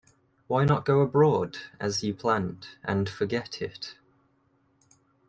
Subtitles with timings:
[0.47, 3.93] Why not go abroad, as you planned, and forget it?